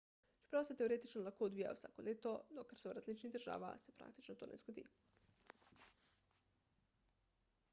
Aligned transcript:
čeprav 0.43 0.63
se 0.67 0.75
teoretično 0.77 1.21
lahko 1.25 1.45
odvijajo 1.47 1.73
vsako 1.79 2.05
leto 2.07 2.31
dokler 2.59 2.81
so 2.83 2.89
v 2.91 2.95
različnih 2.99 3.35
državah 3.35 3.75
se 3.83 3.95
praktično 3.99 4.37
to 4.39 4.49
ne 4.53 4.57
zgodi 4.63 4.87